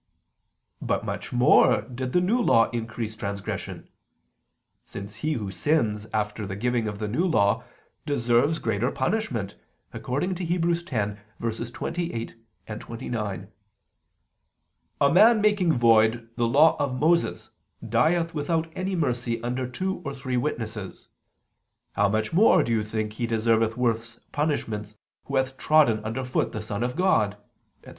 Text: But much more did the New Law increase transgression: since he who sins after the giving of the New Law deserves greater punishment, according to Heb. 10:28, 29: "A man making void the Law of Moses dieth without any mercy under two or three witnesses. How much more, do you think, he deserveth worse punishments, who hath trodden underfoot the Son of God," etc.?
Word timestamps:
But 0.81 1.05
much 1.05 1.31
more 1.31 1.83
did 1.83 2.11
the 2.11 2.21
New 2.21 2.41
Law 2.41 2.71
increase 2.71 3.15
transgression: 3.15 3.87
since 4.83 5.17
he 5.17 5.33
who 5.33 5.51
sins 5.51 6.07
after 6.11 6.47
the 6.47 6.55
giving 6.55 6.87
of 6.87 6.97
the 6.97 7.07
New 7.07 7.23
Law 7.25 7.63
deserves 8.07 8.57
greater 8.57 8.89
punishment, 8.89 9.57
according 9.93 10.33
to 10.33 10.43
Heb. 10.43 10.63
10:28, 10.63 12.33
29: 12.79 13.47
"A 14.99 15.13
man 15.13 15.39
making 15.39 15.73
void 15.73 16.27
the 16.35 16.47
Law 16.47 16.75
of 16.79 16.99
Moses 16.99 17.51
dieth 17.87 18.33
without 18.33 18.71
any 18.75 18.95
mercy 18.95 19.39
under 19.43 19.67
two 19.69 20.01
or 20.03 20.15
three 20.15 20.35
witnesses. 20.35 21.09
How 21.91 22.09
much 22.09 22.33
more, 22.33 22.63
do 22.63 22.71
you 22.71 22.83
think, 22.83 23.13
he 23.13 23.27
deserveth 23.27 23.77
worse 23.77 24.19
punishments, 24.31 24.95
who 25.25 25.35
hath 25.35 25.57
trodden 25.57 26.03
underfoot 26.03 26.53
the 26.53 26.61
Son 26.63 26.81
of 26.81 26.95
God," 26.95 27.37
etc.? 27.83 27.89